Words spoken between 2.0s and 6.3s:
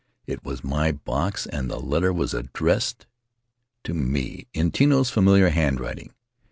was addressed to me in Tino's familiar handwriting.